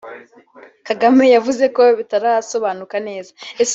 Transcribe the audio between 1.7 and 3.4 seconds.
ko bitarasobanuka neza